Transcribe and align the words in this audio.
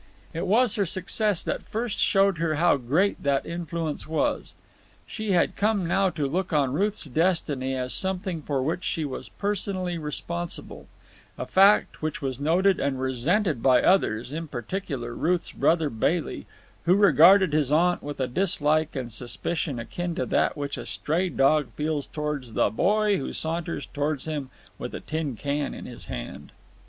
It 0.33 0.47
was 0.47 0.77
her 0.77 0.85
success 0.87 1.43
that 1.43 1.69
first 1.69 1.99
showed 1.99 2.39
her 2.39 2.55
how 2.55 2.75
great 2.77 3.21
that 3.21 3.45
influence 3.45 4.07
was. 4.07 4.55
She 5.05 5.33
had 5.33 5.55
come 5.55 5.87
now 5.87 6.09
to 6.09 6.25
look 6.25 6.51
on 6.51 6.73
Ruth's 6.73 7.03
destiny 7.03 7.75
as 7.75 7.93
something 7.93 8.41
for 8.41 8.63
which 8.63 8.83
she 8.83 9.05
was 9.05 9.29
personally 9.29 9.99
responsible—a 9.99 11.45
fact 11.45 12.01
which 12.01 12.19
was 12.19 12.39
noted 12.39 12.79
and 12.79 12.99
resented 12.99 13.61
by 13.61 13.83
others, 13.83 14.31
in 14.31 14.47
particular 14.47 15.13
Ruth's 15.13 15.51
brother 15.51 15.91
Bailey, 15.91 16.47
who 16.85 16.95
regarded 16.95 17.53
his 17.53 17.71
aunt 17.71 18.01
with 18.01 18.19
a 18.19 18.25
dislike 18.25 18.95
and 18.95 19.13
suspicion 19.13 19.77
akin 19.77 20.15
to 20.15 20.25
that 20.25 20.57
which 20.57 20.79
a 20.79 20.85
stray 20.87 21.29
dog 21.29 21.69
feels 21.75 22.07
towards 22.07 22.53
the 22.53 22.71
boy 22.71 23.17
who 23.17 23.31
saunters 23.33 23.85
towards 23.85 24.25
him 24.25 24.49
with 24.79 24.95
a 24.95 24.99
tin 24.99 25.35
can 25.35 25.75
in 25.75 25.85
his 25.85 26.05
hand. 26.05 26.53